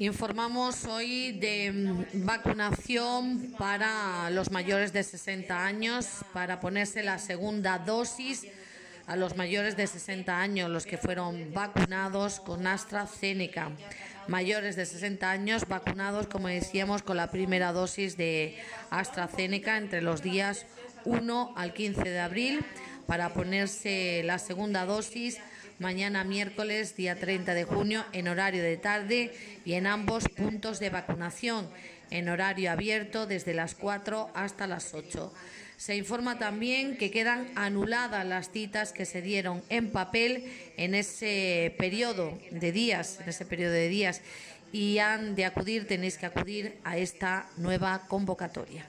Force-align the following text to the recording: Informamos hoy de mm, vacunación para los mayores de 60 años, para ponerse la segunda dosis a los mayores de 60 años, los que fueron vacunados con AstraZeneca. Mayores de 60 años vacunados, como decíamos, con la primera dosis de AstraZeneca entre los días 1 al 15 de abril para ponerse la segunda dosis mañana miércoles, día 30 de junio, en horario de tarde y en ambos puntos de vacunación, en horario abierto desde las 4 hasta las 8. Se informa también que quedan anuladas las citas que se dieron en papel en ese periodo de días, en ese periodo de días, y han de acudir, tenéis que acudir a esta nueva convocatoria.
Informamos 0.00 0.86
hoy 0.86 1.32
de 1.32 1.70
mm, 1.70 2.24
vacunación 2.24 3.54
para 3.58 4.30
los 4.30 4.50
mayores 4.50 4.94
de 4.94 5.02
60 5.02 5.62
años, 5.62 6.06
para 6.32 6.58
ponerse 6.58 7.02
la 7.02 7.18
segunda 7.18 7.78
dosis 7.78 8.46
a 9.06 9.16
los 9.16 9.36
mayores 9.36 9.76
de 9.76 9.86
60 9.86 10.40
años, 10.40 10.70
los 10.70 10.86
que 10.86 10.96
fueron 10.96 11.52
vacunados 11.52 12.40
con 12.40 12.66
AstraZeneca. 12.66 13.72
Mayores 14.26 14.74
de 14.74 14.86
60 14.86 15.30
años 15.30 15.68
vacunados, 15.68 16.28
como 16.28 16.48
decíamos, 16.48 17.02
con 17.02 17.18
la 17.18 17.30
primera 17.30 17.70
dosis 17.74 18.16
de 18.16 18.56
AstraZeneca 18.88 19.76
entre 19.76 20.00
los 20.00 20.22
días 20.22 20.64
1 21.04 21.52
al 21.54 21.74
15 21.74 22.08
de 22.08 22.20
abril 22.20 22.64
para 23.10 23.34
ponerse 23.34 24.22
la 24.24 24.38
segunda 24.38 24.86
dosis 24.86 25.38
mañana 25.80 26.22
miércoles, 26.22 26.94
día 26.94 27.18
30 27.18 27.54
de 27.54 27.64
junio, 27.64 28.04
en 28.12 28.28
horario 28.28 28.62
de 28.62 28.76
tarde 28.76 29.34
y 29.64 29.72
en 29.72 29.88
ambos 29.88 30.28
puntos 30.28 30.78
de 30.78 30.90
vacunación, 30.90 31.68
en 32.12 32.28
horario 32.28 32.70
abierto 32.70 33.26
desde 33.26 33.52
las 33.52 33.74
4 33.74 34.30
hasta 34.32 34.68
las 34.68 34.94
8. 34.94 35.34
Se 35.76 35.96
informa 35.96 36.38
también 36.38 36.96
que 36.96 37.10
quedan 37.10 37.48
anuladas 37.56 38.24
las 38.24 38.52
citas 38.52 38.92
que 38.92 39.06
se 39.06 39.22
dieron 39.22 39.60
en 39.70 39.90
papel 39.90 40.44
en 40.76 40.94
ese 40.94 41.74
periodo 41.78 42.38
de 42.52 42.70
días, 42.70 43.18
en 43.20 43.30
ese 43.30 43.44
periodo 43.44 43.72
de 43.72 43.88
días, 43.88 44.20
y 44.70 44.98
han 44.98 45.34
de 45.34 45.46
acudir, 45.46 45.88
tenéis 45.88 46.16
que 46.16 46.26
acudir 46.26 46.78
a 46.84 46.96
esta 46.96 47.48
nueva 47.56 48.06
convocatoria. 48.06 48.86